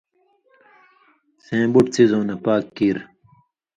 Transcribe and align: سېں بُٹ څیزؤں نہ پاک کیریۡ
سېں 1.43 1.65
بُٹ 1.73 1.85
څیزؤں 1.93 2.23
نہ 2.29 2.35
پاک 2.45 2.63
کیریۡ 2.75 3.07